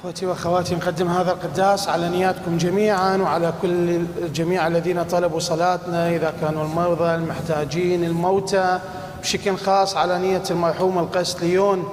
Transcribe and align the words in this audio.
إخوتي 0.00 0.26
وأخواتي 0.26 0.74
نقدم 0.74 1.08
هذا 1.08 1.32
القداس 1.32 1.88
على 1.88 2.08
نياتكم 2.08 2.58
جميعا 2.58 3.16
وعلى 3.16 3.52
كل 3.62 4.04
الجميع 4.22 4.66
الذين 4.66 5.02
طلبوا 5.02 5.38
صلاتنا 5.40 6.08
إذا 6.08 6.32
كانوا 6.40 6.64
المرضى 6.64 7.14
المحتاجين 7.14 8.04
الموتى 8.04 8.78
بشكل 9.20 9.56
خاص 9.56 9.96
على 9.96 10.18
نية 10.18 10.42
المرحوم 10.50 10.98
القس 10.98 11.42
ليون 11.42 11.84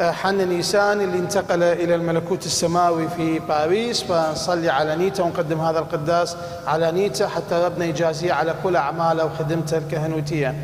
آه، 0.00 0.10
حن 0.10 0.48
نيسان 0.48 1.00
اللي 1.00 1.18
انتقل 1.18 1.62
إلى 1.62 1.94
الملكوت 1.94 2.46
السماوي 2.46 3.08
في 3.08 3.38
باريس 3.38 4.02
فنصلي 4.02 4.68
على 4.68 4.96
نيته 4.96 5.24
ونقدم 5.24 5.60
هذا 5.60 5.78
القداس 5.78 6.36
على 6.66 6.92
نيته 6.92 7.28
حتى 7.28 7.64
ربنا 7.64 7.84
يجازيه 7.84 8.32
على 8.32 8.54
كل 8.62 8.76
أعماله 8.76 9.24
وخدمته 9.24 9.78
الكهنوتية. 9.78 10.54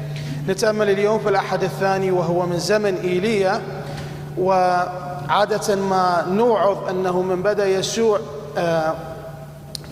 نتأمل 0.48 0.90
اليوم 0.90 1.18
في 1.18 1.28
الأحد 1.28 1.62
الثاني 1.62 2.10
وهو 2.10 2.46
من 2.46 2.58
زمن 2.58 2.96
إيليا 2.96 3.60
و 4.38 4.52
عادة 5.28 5.76
ما 5.76 6.26
نوعظ 6.28 6.88
أنه 6.88 7.22
من 7.22 7.42
بدأ 7.42 7.66
يسوع 7.66 8.20
آه 8.58 8.94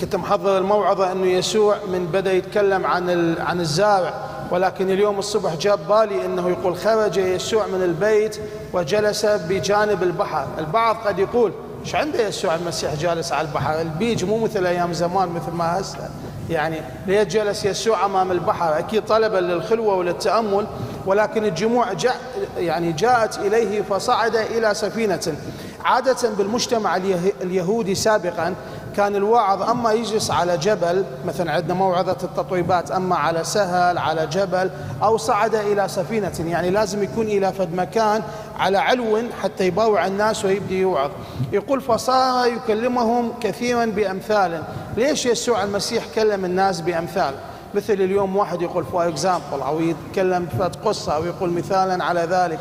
كنت 0.00 0.16
محضر 0.16 0.58
الموعظة 0.58 1.12
أنه 1.12 1.26
يسوع 1.26 1.76
من 1.92 2.06
بدأ 2.06 2.32
يتكلم 2.32 2.86
عن 2.86 3.34
عن 3.38 3.60
الزارع. 3.60 4.14
ولكن 4.50 4.90
اليوم 4.90 5.18
الصبح 5.18 5.54
جاب 5.54 5.78
بالي 5.88 6.26
أنه 6.26 6.48
يقول 6.48 6.76
خرج 6.76 7.16
يسوع 7.16 7.66
من 7.66 7.82
البيت 7.82 8.40
وجلس 8.72 9.26
بجانب 9.26 10.02
البحر. 10.02 10.46
البعض 10.58 10.96
قد 10.96 11.18
يقول 11.18 11.52
إيش 11.84 11.94
عنده 11.94 12.28
يسوع 12.28 12.54
المسيح 12.54 12.94
جالس 12.94 13.32
على 13.32 13.48
البحر؟ 13.48 13.80
البيج 13.80 14.24
مو 14.24 14.38
مثل 14.38 14.66
أيام 14.66 14.92
زمان 14.92 15.28
مثل 15.28 15.52
ما 15.52 15.80
هسه. 15.80 16.10
يعني 16.52 16.76
ليه 17.06 17.22
جلس 17.22 17.64
يسوع 17.64 18.04
أمام 18.06 18.32
البحر. 18.32 18.78
أكيد 18.78 19.04
طلبا 19.04 19.38
للخلوة 19.38 19.94
وللتأمل 19.94 20.66
ولكن 21.06 21.44
الجموع 21.44 21.92
جاء 21.92 22.16
يعني 22.56 22.92
جاءت 22.92 23.38
إليه 23.38 23.82
فصعد 23.82 24.36
إلى 24.36 24.74
سفينة. 24.74 25.34
عادة 25.84 26.30
بالمجتمع 26.38 26.96
اليهودي 27.40 27.94
سابقا 27.94 28.54
كان 28.96 29.16
الواعظ 29.16 29.62
أما 29.62 29.92
يجلس 29.92 30.30
على 30.30 30.56
جبل 30.56 31.04
مثلا 31.26 31.52
عندنا 31.52 31.74
موعظة 31.74 32.16
التطويبات 32.22 32.90
أما 32.90 33.16
على 33.16 33.44
سهل 33.44 33.98
على 33.98 34.26
جبل 34.26 34.70
أو 35.02 35.16
صعد 35.16 35.54
إلى 35.54 35.88
سفينة. 35.88 36.32
يعني 36.38 36.70
لازم 36.70 37.02
يكون 37.02 37.26
إلى 37.26 37.52
فد 37.52 37.74
مكان 37.74 38.22
على 38.58 38.78
علو 38.78 39.22
حتى 39.42 39.66
يباوع 39.66 40.06
الناس 40.06 40.44
ويبدي 40.44 40.80
يوعظ. 40.80 41.10
يقول 41.52 41.80
فصار 41.80 42.46
يكلمهم 42.46 43.32
كثيرا 43.40 43.84
بأمثال. 43.84 44.62
ليش 44.96 45.26
يسوع 45.26 45.64
المسيح 45.64 46.04
كلم 46.14 46.44
الناس 46.44 46.80
بأمثال؟ 46.80 47.34
مثل 47.74 47.92
اليوم 47.92 48.36
واحد 48.36 48.62
يقول 48.62 48.84
for 48.84 49.08
example 49.08 49.60
أو 49.66 49.80
يتكلم 49.80 50.48
قصة 50.84 51.16
أو 51.16 51.24
يقول 51.24 51.50
مثالا 51.50 52.04
على 52.04 52.20
ذلك. 52.20 52.60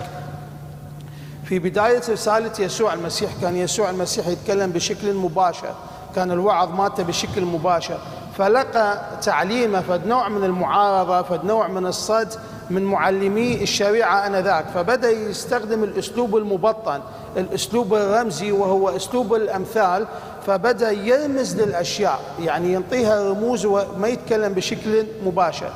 في 1.44 1.60
بداية 1.60 2.02
رسالة 2.10 2.52
يسوع 2.60 2.94
المسيح 2.94 3.32
كان 3.42 3.56
يسوع 3.56 3.90
المسيح 3.90 4.28
يتكلم 4.28 4.72
بشكل 4.72 5.14
مباشر. 5.14 5.74
كان 6.16 6.32
الوعظ 6.32 6.70
مالته 6.76 7.04
بشكل 7.04 7.42
مباشر. 7.42 7.98
فلقى 8.38 9.02
تعليمه 9.22 9.82
فد 9.82 10.08
نوع 10.08 10.30
من 10.30 10.44
المعارضة 10.44 11.22
فد 11.22 11.46
نوع 11.46 11.68
من 11.68 11.86
الصد. 11.86 12.34
من 12.72 12.84
معلمي 12.84 13.64
الشريعة 13.64 14.28
آنذاك 14.28 14.66
فبدأ 14.74 15.10
يستخدم 15.10 15.84
الأسلوب 15.84 16.38
المبطن 16.38 17.00
الأسلوب 17.38 17.94
الرمزي 17.94 18.52
وهو 18.52 18.90
أسلوب 18.90 19.34
الأمثال 19.34 20.08
فبدأ 20.48 20.92
يرمز 20.92 21.56
للأشياء 21.56 22.20
يعني 22.40 22.74
ينطيها 22.74 23.30
رموز 23.30 23.66
وما 23.66 24.08
يتكلم 24.08 24.54
بشكل 24.54 25.06
مباشر. 25.26 25.72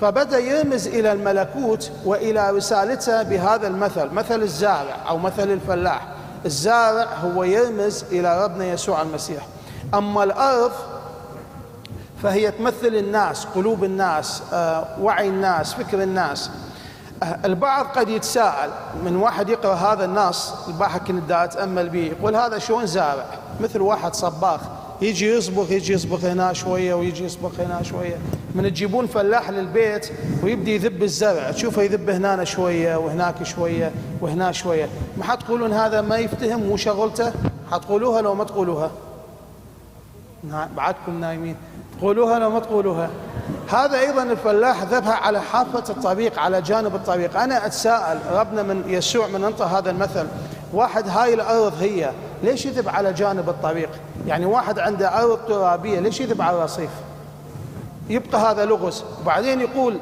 فبدأ 0.00 0.38
يرمز 0.38 0.86
إلى 0.86 1.12
الملكوت 1.12 1.90
وإلى 2.04 2.50
رسالته 2.50 3.22
بهذا 3.22 3.66
المثل 3.66 4.10
مثل 4.10 4.42
الزارع 4.42 4.96
أو 5.08 5.18
مثل 5.18 5.52
الفلاح. 5.52 6.08
الزارع 6.46 7.04
هو 7.04 7.44
يرمز 7.44 8.04
إلى 8.12 8.44
ربنا 8.44 8.64
يسوع 8.72 9.02
المسيح. 9.02 9.46
أما 9.94 10.24
الأرض 10.24 10.72
فهي 12.22 12.50
تمثل 12.50 12.94
الناس 12.94 13.44
قلوب 13.44 13.84
الناس 13.84 14.42
آه، 14.52 14.86
وعي 15.00 15.28
الناس 15.28 15.74
فكر 15.74 16.02
الناس. 16.02 16.50
آه، 17.22 17.38
البعض 17.44 17.86
قد 17.86 18.08
يتساءل 18.08 18.70
من 19.04 19.16
واحد 19.16 19.48
يقرأ 19.48 19.74
هذا 19.74 20.04
النص 20.04 20.68
البارحة 20.68 20.98
كنت 20.98 21.28
دا 21.28 21.44
أتأمل 21.44 21.88
به 21.88 21.98
يقول 21.98 22.36
هذا 22.36 22.58
شلون 22.58 22.86
زارع؟ 22.86 23.26
مثل 23.60 23.80
واحد 23.80 24.14
صباخ 24.14 24.60
يجي 25.02 25.26
يصبغ 25.26 25.72
يجي 25.72 25.92
يصبغ 25.92 26.26
هنا 26.26 26.52
شوية 26.52 26.94
ويجي 26.94 27.24
يصبغ 27.24 27.50
هنا 27.58 27.82
شوية. 27.82 28.16
من 28.54 28.62
تجيبون 28.62 29.06
فلاح 29.06 29.50
للبيت 29.50 30.12
ويبدي 30.42 30.74
يذب 30.74 31.02
الزرع 31.02 31.50
تشوفه 31.50 31.82
يذب 31.82 32.10
هنا 32.10 32.44
شوية 32.44 32.96
وهناك 32.96 33.42
شوية 33.42 33.92
وهنا 34.20 34.52
شوية. 34.52 34.88
ما 35.16 35.24
حتقولون 35.24 35.72
هذا 35.72 36.00
ما 36.00 36.18
يفتهم 36.18 36.62
مو 36.62 36.76
شغلته؟ 36.76 37.32
حتقولوها 37.72 38.22
لو 38.22 38.34
ما 38.34 38.44
تقولوها. 38.44 38.90
بعدكم 40.76 41.20
نايمين. 41.20 41.56
تقولوها 42.00 42.38
لو 42.38 42.50
ما 42.50 42.58
تقولوها. 42.58 43.10
هذا 43.68 44.00
أيضا 44.00 44.22
الفلاح 44.22 44.82
ذبها 44.82 45.12
على 45.12 45.40
حافة 45.40 45.92
الطريق 45.92 46.38
على 46.38 46.62
جانب 46.62 46.94
الطريق 46.94 47.40
أنا 47.40 47.66
أتساءل 47.66 48.18
ربنا 48.32 48.62
من 48.62 48.84
يسوع 48.86 49.26
من 49.26 49.44
أنطى 49.44 49.64
هذا 49.64 49.90
المثل 49.90 50.26
واحد 50.72 51.08
هاي 51.08 51.34
الأرض 51.34 51.72
هي 51.80 52.10
ليش 52.42 52.66
يذب 52.66 52.88
على 52.88 53.12
جانب 53.12 53.48
الطريق 53.48 53.88
يعني 54.26 54.46
واحد 54.46 54.78
عنده 54.78 55.22
أرض 55.22 55.38
ترابية 55.48 56.00
ليش 56.00 56.20
يذب 56.20 56.42
على 56.42 56.56
الرصيف 56.56 56.90
يبقى 58.08 58.40
هذا 58.40 58.64
لغز. 58.64 59.04
وبعدين 59.22 59.60
يقول 59.60 59.98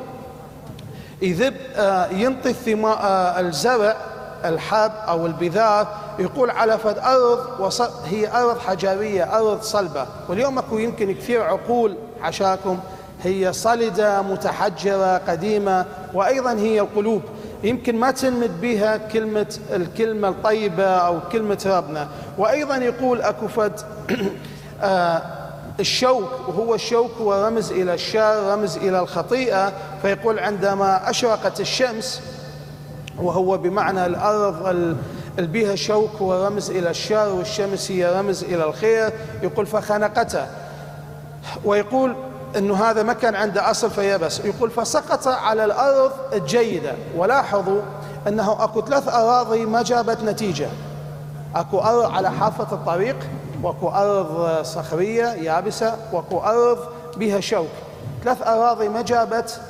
يذب 1.22 1.54
آه، 1.76 2.06
ينطي 2.06 2.74
آه، 2.84 3.40
الزرع 3.40 3.96
الحب 4.44 4.92
أو 5.08 5.26
البذار 5.26 5.88
يقول 6.18 6.50
على 6.50 6.78
فد 6.78 6.98
ارض 6.98 7.72
هي 8.04 8.32
أرض 8.32 8.58
حجريه 8.58 9.38
أرض 9.38 9.62
صلبة. 9.62 10.06
واليوم 10.28 10.58
أكو 10.58 10.78
يمكن 10.78 11.14
كثير 11.14 11.42
عقول 11.42 11.96
حشاكم 12.22 12.78
هي 13.22 13.52
صلدة 13.52 14.22
متحجرة 14.22 15.18
قديمة 15.18 15.86
وأيضا 16.14 16.52
هي 16.52 16.80
القلوب. 16.80 17.22
يمكن 17.62 17.96
ما 17.96 18.10
تنمد 18.10 18.60
بها 18.60 18.96
كلمة 18.96 19.56
الكلمة 19.72 20.28
الطيبة 20.28 20.84
أو 20.84 21.20
كلمة 21.32 21.62
ربنا. 21.66 22.08
وأيضا 22.38 22.76
يقول 22.76 23.22
فد 23.56 23.80
آه، 24.82 25.22
الشوك 25.80 26.30
وهو 26.48 26.74
الشوك 26.74 27.10
هو 27.20 27.46
رمز 27.46 27.72
إلى 27.72 27.94
الشر 27.94 28.52
رمز 28.52 28.76
إلى 28.76 29.00
الخطيئة. 29.00 29.72
فيقول 30.02 30.38
عندما 30.38 31.10
أشرقت 31.10 31.60
الشمس 31.60 32.20
وهو 33.18 33.58
بمعنى 33.58 34.06
الأرض 34.06 34.96
البيها 35.38 35.74
شوك 35.74 36.10
هو 36.20 36.46
رمز 36.46 36.70
إلى 36.70 36.90
الشر 36.90 37.28
والشمس 37.28 37.90
هي 37.90 38.18
رمز 38.18 38.44
إلى 38.44 38.64
الخير. 38.64 39.12
يقول 39.42 39.66
فخنقته. 39.66 40.46
ويقول 41.64 42.16
أنه 42.56 42.74
هذا 42.74 43.02
ما 43.02 43.12
كان 43.12 43.34
عنده 43.34 43.70
أصل 43.70 43.90
فيبس 43.90 44.40
يقول 44.40 44.70
فسقط 44.70 45.28
على 45.28 45.64
الأرض 45.64 46.12
الجيدة 46.32 46.92
ولاحظوا 47.16 47.82
أنه 48.28 48.64
أكو 48.64 48.82
ثلاث 48.82 49.08
أراضي 49.08 49.64
ما 49.66 49.82
جابت 49.82 50.22
نتيجة. 50.22 50.68
أكو 51.54 51.78
أرض 51.78 52.12
على 52.12 52.30
حافة 52.30 52.74
الطريق 52.74 53.16
وأكو 53.62 53.88
أرض 53.88 54.62
صخرية 54.64 55.26
يابسة 55.26 55.96
وأكو 56.12 56.38
أرض 56.38 56.78
بها 57.16 57.40
شوك. 57.40 57.68
ثلاث 58.24 58.42
أراضي 58.42 58.88
ما 58.88 59.02
جابت 59.02 59.60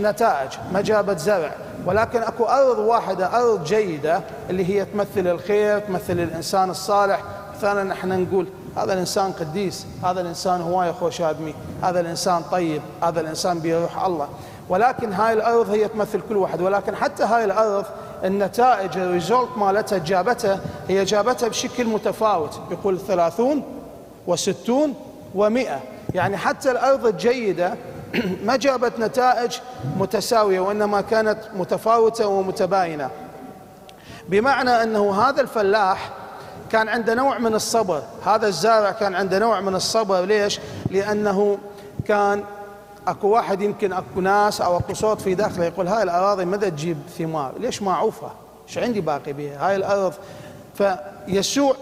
نتائج 0.00 0.50
ما 0.72 0.80
جابت 0.80 1.18
زرع. 1.18 1.52
ولكن 1.86 2.22
أكو 2.22 2.44
أرض 2.44 2.78
واحدة 2.78 3.26
أرض 3.40 3.64
جيدة 3.64 4.20
اللي 4.50 4.68
هي 4.68 4.84
تمثل 4.84 5.26
الخير 5.26 5.78
تمثل 5.78 6.20
الإنسان 6.20 6.70
الصالح. 6.70 7.22
مثلا 7.56 7.92
إحنا 7.92 8.16
نقول 8.16 8.46
هذا 8.76 8.92
الإنسان 8.92 9.32
قديس 9.32 9.86
هذا 10.04 10.20
الإنسان 10.20 10.60
هواية 10.60 10.92
خوش 10.92 11.20
آدمي 11.20 11.54
هذا 11.82 12.00
الإنسان 12.00 12.42
طيب 12.42 12.82
هذا 13.02 13.20
الإنسان 13.20 13.58
بيروح 13.58 14.04
الله. 14.04 14.28
ولكن 14.68 15.12
هاي 15.12 15.32
الأرض 15.32 15.70
هي 15.70 15.88
تمثل 15.88 16.20
كل 16.28 16.36
واحد. 16.36 16.60
ولكن 16.60 16.96
حتى 16.96 17.22
هاي 17.22 17.44
الأرض 17.44 17.84
النتائج 18.24 18.98
الريزولت 18.98 19.50
مالتها 19.56 19.98
جابتها 19.98 20.60
هي 20.88 21.04
جابتها 21.04 21.48
بشكل 21.48 21.84
متفاوت. 21.84 22.60
يقول 22.70 22.98
ثلاثون 22.98 23.62
وستون 24.26 24.94
ومئة. 25.34 25.80
يعني 26.14 26.36
حتى 26.36 26.70
الأرض 26.70 27.06
الجيدة 27.06 27.74
ما 28.46 28.56
جابت 28.56 28.98
نتائج 28.98 29.52
متساوية 29.96 30.60
وإنما 30.60 31.00
كانت 31.00 31.38
متفاوتة 31.56 32.26
ومتباينة 32.26 33.10
بمعنى 34.28 34.70
أنه 34.70 35.22
هذا 35.22 35.40
الفلاح 35.40 36.10
كان 36.70 36.88
عنده 36.88 37.14
نوع 37.14 37.38
من 37.38 37.54
الصبر 37.54 38.02
هذا 38.26 38.46
الزارع 38.46 38.90
كان 38.90 39.14
عنده 39.14 39.38
نوع 39.38 39.60
من 39.60 39.74
الصبر 39.74 40.20
ليش؟ 40.20 40.60
لأنه 40.90 41.58
كان 42.06 42.44
أكو 43.06 43.28
واحد 43.28 43.62
يمكن 43.62 43.92
أكو 43.92 44.20
ناس 44.20 44.60
أو 44.60 44.76
أكو 44.78 44.94
صوت 44.94 45.20
في 45.20 45.34
داخله 45.34 45.64
يقول 45.64 45.88
هاي 45.88 46.02
الأراضي 46.02 46.44
ماذا 46.44 46.68
تجيب 46.68 46.98
ثمار؟ 47.18 47.52
ليش 47.58 47.82
ما 47.82 47.90
اعوفها؟ 47.90 48.32
إيش 48.68 48.78
عندي 48.78 49.00
باقي 49.00 49.32
بها؟ 49.32 49.68
هاي 49.68 49.76
الأرض 49.76 50.14
فيسوع 50.74 51.76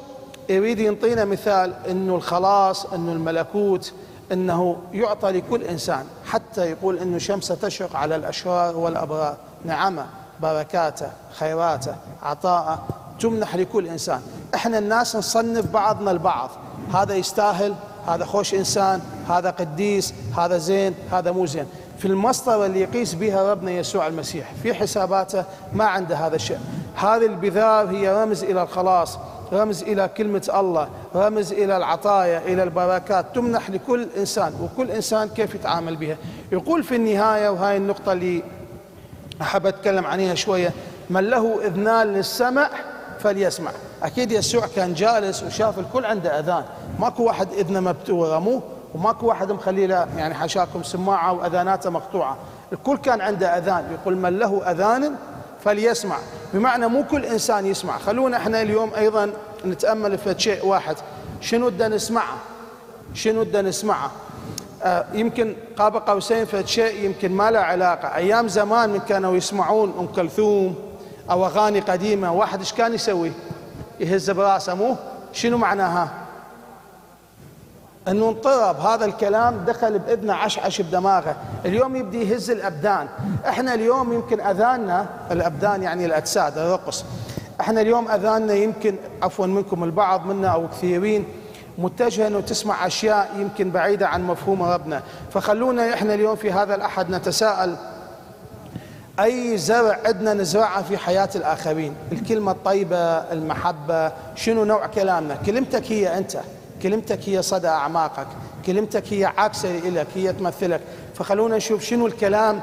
يريد 0.49 0.79
ينطينا 0.79 1.25
مثال 1.25 1.73
إنه 1.91 2.15
الخلاص 2.15 2.87
إنه 2.87 3.13
الملكوت 3.13 3.93
إنه 4.33 4.77
يعطى 4.93 5.31
لكل 5.31 5.63
إنسان 5.63 6.05
حتى 6.27 6.71
يقول 6.71 6.99
انه 6.99 7.19
شمس 7.19 7.49
تشرق 7.49 7.97
على 7.97 8.17
الأشرار 8.17 8.77
والأبرار. 8.77 9.37
نعمه 9.65 10.07
بركاته 10.41 11.11
خيراته 11.33 11.95
عطاءه. 12.23 12.87
تمنح 13.21 13.57
لكل 13.57 13.87
إنسان. 13.87 14.23
إحنا 14.55 14.79
الناس 14.79 15.17
نصنف 15.17 15.67
بعضنا 15.67 16.11
البعض. 16.11 16.51
هذا 16.95 17.15
يستاهل 17.15 17.75
هذا 18.07 18.25
خوش 18.25 18.55
إنسان 18.55 19.01
هذا 19.29 19.51
قديس 19.51 20.15
هذا 20.37 20.59
زين 20.59 20.95
هذا 21.13 21.31
مو 21.31 21.47
زين. 21.47 21.67
في 21.99 22.05
المسطرة 22.09 22.67
اللي 22.67 22.81
يقيس 22.81 23.15
بها 23.15 23.53
ربنا 23.53 23.71
يسوع 23.71 24.07
المسيح 24.07 24.53
في 24.63 24.75
حساباته 24.75 25.45
ما 25.73 25.85
عنده 25.85 26.17
هذا 26.17 26.37
الشيء. 26.37 26.59
هذه 26.97 27.27
البذار 27.27 27.91
هي 27.91 28.23
رمز 28.23 28.45
إلى 28.45 28.63
الخلاص. 28.63 29.19
رمز 29.53 29.83
إلى 29.83 30.09
كلمة 30.17 30.51
الله 30.55 30.89
رمز 31.15 31.53
إلى 31.53 31.77
العطايا 31.77 32.39
إلى 32.39 32.63
البركات 32.63 33.27
تمنح 33.35 33.71
لكل 33.71 34.09
إنسان 34.17 34.53
وكل 34.63 34.91
إنسان 34.91 35.29
كيف 35.29 35.55
يتعامل 35.55 35.97
بها. 35.97 36.17
يقول 36.53 36.85
في 36.85 36.97
النهاية 36.97 37.49
وهاي 37.49 37.77
النقطة 37.77 38.13
اللي 38.13 38.43
أحب 39.43 39.67
أتكلم 39.67 40.07
عنها 40.07 40.35
شوية 40.35 40.73
من 41.11 41.25
له 41.31 41.67
إذنان 41.67 42.07
للسمع 42.07 42.71
فليسمع. 43.19 43.71
أكيد 44.03 44.33
يسوع 44.33 44.67
كان 44.77 44.95
جالس 44.95 45.43
وشاف 45.43 45.79
الكل 45.79 46.05
عنده 46.05 46.39
أذان. 46.39 46.65
ماكو 46.99 47.25
واحد 47.25 47.49
إذنه 47.53 47.81
مبتور 47.81 48.29
رموه 48.29 48.63
وماكو 48.95 49.27
واحد 49.27 49.53
مخلي 49.53 49.87
له 49.87 50.09
يعني 50.17 50.35
حاشاكم 50.35 50.83
سماعة 50.83 51.33
وأذاناته 51.33 51.91
مقطوعة. 51.91 52.37
الكل 52.73 52.97
كان 52.97 53.21
عنده 53.21 53.59
أذان. 53.59 53.85
يقول 53.93 54.17
من 54.17 54.39
له 54.39 54.71
أذان 54.71 55.15
فليسمع. 55.65 56.17
بمعنى 56.55 56.87
مو 56.87 57.05
كل 57.05 57.25
إنسان 57.25 57.67
يسمع. 57.67 57.99
خلونا 57.99 58.37
إحنا 58.37 58.63
اليوم 58.63 58.91
أيضا 58.95 59.33
نتأمل 59.67 60.19
في 60.19 60.35
شيء 60.39 60.67
واحد. 60.67 60.97
شنو 61.41 61.71
بدنا 61.71 61.89
نسمعه؟ 61.89 62.37
شنو 63.15 63.45
بدنا 63.45 63.69
نسمعه؟ 63.69 64.11
آه 64.83 65.05
يمكن 65.13 65.57
قاب 65.77 65.97
قوسين 65.97 66.45
في 66.45 66.67
شيء 66.67 67.05
يمكن 67.05 67.33
ما 67.33 67.51
له 67.51 67.61
علاقة. 67.61 68.15
أيام 68.15 68.49
زمان 68.49 68.91
من 68.91 69.01
كانوا 69.01 69.37
يسمعون 69.37 69.95
أم 69.99 70.07
كلثوم 70.07 70.75
أو 71.31 71.47
أغاني 71.47 71.81
قديمة 71.81 72.33
واحد 72.33 72.59
إيش 72.59 72.73
كان 72.73 72.95
يسوي؟ 72.95 73.33
يهز 74.01 74.31
براسه 74.31 74.75
مو؟ 74.75 74.97
شنو 75.33 75.59
معناها؟ 75.59 76.22
انه 78.09 78.29
انطرب 78.29 78.81
هذا 78.81 79.05
الكلام 79.05 79.65
دخل 79.65 79.99
باذنه 79.99 80.35
عشعش 80.35 80.81
بدماغه. 80.81 81.37
اليوم 81.65 81.97
يبدي 81.97 82.31
يهز 82.31 82.51
الأبدان. 82.51 83.07
إحنا 83.49 83.75
اليوم 83.75 84.13
يمكن 84.13 84.41
أذاننا 84.41 85.07
الأبدان 85.31 85.83
يعني 85.83 86.07
الأجساد 86.07 86.59
الرقص. 86.59 87.05
إحنا 87.61 87.81
اليوم 87.81 88.09
أذاننا 88.09 88.55
يمكن 88.55 88.97
عفوا 89.23 89.47
منكم 89.47 89.85
البعض 89.85 90.27
منا 90.27 90.49
أو 90.49 90.69
كثيرين 90.69 91.25
متجهه 91.79 92.27
انه 92.27 92.41
تسمع 92.41 92.87
أشياء 92.87 93.31
يمكن 93.37 93.71
بعيدة 93.71 94.09
عن 94.09 94.25
مفهوم 94.25 94.63
ربنا. 94.63 95.03
فخلونا 95.33 95.95
إحنا 95.95 96.15
اليوم 96.15 96.37
في 96.37 96.53
هذا 96.53 96.75
الأحد 96.75 97.11
نتساءل 97.11 97.77
أي 99.21 99.59
زرع 99.59 99.99
عندنا 100.07 100.35
نزرعه 100.35 100.83
في 100.83 100.99
حياة 100.99 101.29
الآخرين؟ 101.35 101.95
الكلمة 102.13 102.53
الطيبه 102.53 102.97
المحبة 102.97 104.13
شنو 104.35 104.65
نوع 104.65 104.87
كلامنا؟ 104.87 105.35
كلمتك 105.47 105.93
هي 105.93 106.19
أنت. 106.19 106.37
كلمتك 106.83 107.29
هي 107.29 107.43
صدى 107.43 107.69
أعماقك 107.69 108.27
كلمتك 108.67 109.13
هي 109.13 109.25
عاكسة 109.25 109.69
لك 109.69 110.07
هي 110.15 110.33
تمثلك. 110.33 110.81
فخلونا 111.15 111.57
نشوف 111.57 111.85
شنو 111.85 112.07
الكلام 112.07 112.61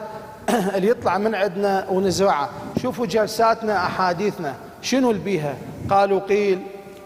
اللي 0.75 0.87
يطلع 0.87 1.17
من 1.17 1.35
عندنا 1.35 1.87
ونزرعه. 1.89 2.49
شوفوا 2.81 3.05
جلساتنا 3.05 3.85
أحاديثنا 3.85 4.55
شنو 4.81 5.11
البيها 5.11 5.55
قالوا 5.89 6.19
قيل 6.19 6.59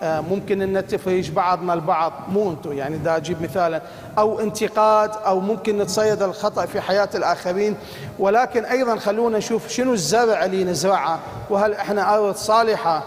آه، 0.03 0.21
ممكن 0.21 0.61
إن 0.61 0.77
نتفريج 0.77 1.31
بعضنا 1.31 1.73
البعض. 1.73 2.13
مو 2.29 2.51
أنتم 2.51 2.73
يعني 2.73 2.97
دا 2.97 3.17
أجيب 3.17 3.41
مثالا. 3.41 3.81
أو 4.17 4.39
انتقاد 4.39 5.11
أو 5.25 5.39
ممكن 5.39 5.77
نتصيد 5.77 6.21
الخطأ 6.21 6.65
في 6.65 6.81
حياة 6.81 7.09
الآخرين. 7.15 7.75
ولكن 8.19 8.65
أيضا 8.65 8.95
خلونا 8.95 9.37
نشوف 9.37 9.67
شنو 9.67 9.93
الزرع 9.93 10.45
اللي 10.45 10.63
نزرعه. 10.63 11.19
وهل 11.49 11.73
إحنا 11.73 12.15
أرض 12.15 12.35
صالحة؟ 12.35 13.03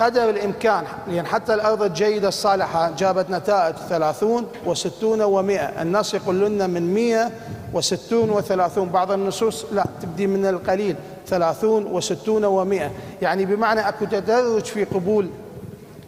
قدر 0.00 0.30
الإمكان 0.30 0.84
لأن 1.08 1.26
حتى 1.26 1.54
الأرض 1.54 1.82
الجيدة 1.82 2.28
الصالحة 2.28 2.90
جابت 2.90 3.30
نتائج 3.30 3.74
ثلاثون 3.76 4.46
وستون 4.66 5.22
ومئة. 5.22 5.82
الناس 5.82 6.14
يقولون 6.14 6.70
من 6.70 6.94
مئة 6.94 7.30
وستون 7.72 8.30
وثلاثون. 8.30 8.88
بعض 8.88 9.12
النصوص 9.12 9.64
لا 9.72 9.86
تبدي 10.02 10.26
من 10.26 10.46
القليل. 10.46 10.96
ثلاثون 11.26 11.86
وستون 11.86 12.44
ومئة. 12.44 12.90
يعني 13.22 13.44
بمعنى 13.44 13.88
أكو 13.88 14.04
تدرج 14.04 14.64
في 14.64 14.84
قبول 14.84 15.30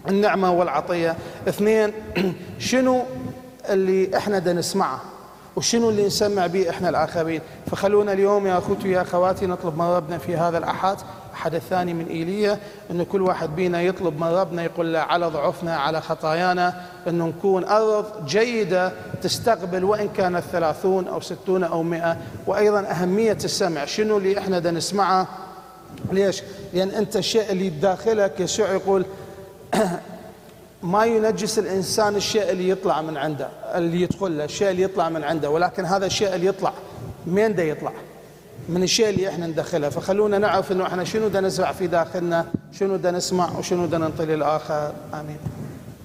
النعمة 0.09 0.53
والعطية. 0.53 1.17
اثنين 1.49 1.93
شنو 2.59 3.03
اللي 3.69 4.17
إحنا 4.17 4.39
دا 4.39 4.53
نسمعه؟ 4.53 5.01
وشنو 5.57 5.91
اللي 5.91 6.07
نسمع 6.07 6.47
به 6.47 6.71
إحنا 6.71 6.89
الآخرين؟ 6.89 7.41
فخلونا 7.71 8.13
اليوم 8.13 8.47
يا 8.47 8.59
أخوتي 8.59 8.89
ويا 8.89 9.03
أخواتي 9.03 9.47
نطلب 9.47 9.79
من 9.79 9.85
ربنا 9.85 10.19
في 10.19 10.37
هذا 10.37 10.59
الأحد 10.59 10.97
احد 11.35 11.55
الثاني 11.55 11.95
من 11.95 12.07
إيليا 12.07 12.59
انه 12.91 13.05
كل 13.05 13.23
واحد 13.23 13.57
بينا 13.57 13.83
يطلب 13.83 14.21
من 14.21 14.27
ربنا 14.27 14.65
يقول 14.65 14.93
له 14.93 14.99
على 14.99 15.27
ضعفنا 15.27 15.77
على 15.77 16.01
خطايانا 16.01 16.75
انه 17.09 17.27
نكون 17.27 17.65
أرض 17.65 18.27
جيدة 18.27 18.93
تستقبل 19.23 19.85
وإن 19.85 20.09
كانت 20.09 20.43
ثلاثون 20.53 21.09
أو 21.09 21.21
ستون 21.21 21.65
أو 21.65 21.83
مئة. 21.83 22.17
وأيضا 22.47 22.81
أهمية 22.81 23.39
السمع. 23.45 23.85
شنو 23.85 24.17
اللي 24.17 24.39
إحنا 24.39 24.59
دا 24.59 24.71
نسمعه؟ 24.71 25.29
ليش؟ 26.13 26.43
لأن 26.75 26.89
أنت 26.89 27.17
الشيء 27.17 27.53
اللي 27.53 27.71
بداخلك 27.71 28.41
يسوع 28.41 28.71
يقول 28.71 29.07
ما 30.83 31.05
ينجس 31.05 31.59
الإنسان 31.59 32.17
الشيء 32.17 32.51
اللي 32.51 32.69
يطلع 32.69 33.03
من 33.03 33.17
عنده 33.17 33.49
اللي 33.75 34.03
يدخل 34.03 34.39
له 34.39 34.45
الشيء 34.45 34.71
اللي 34.71 34.83
يطلع 34.83 35.09
من 35.09 35.25
عنده. 35.25 35.51
ولكن 35.51 35.85
هذا 35.85 36.07
الشيء 36.07 36.35
اللي 36.35 36.47
يطلع 36.47 36.73
من 37.27 37.55
ده 37.55 37.63
يطلع؟ 37.63 37.93
من 38.69 38.83
الشيء 38.83 39.09
اللي 39.09 39.29
إحنا 39.29 39.47
ندخلها. 39.47 39.91
فخلونا 39.91 40.39
نعرف 40.39 40.73
إنه 40.73 40.87
إحنا 40.87 41.05
شنو 41.05 41.29
ده 41.29 41.41
نزرع 41.41 41.73
في 41.73 41.87
داخلنا 41.87 42.47
شنو 42.73 42.97
ده 42.97 43.11
نسمع 43.11 43.59
وشنو 43.59 43.87
ده 43.87 43.99
ننطي 43.99 44.25
للاخر 44.27 44.93
آمين. 45.15 45.37